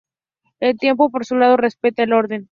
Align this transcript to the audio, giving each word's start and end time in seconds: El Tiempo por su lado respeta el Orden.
El 0.59 0.79
Tiempo 0.79 1.11
por 1.11 1.27
su 1.27 1.35
lado 1.35 1.57
respeta 1.57 2.01
el 2.01 2.13
Orden. 2.13 2.39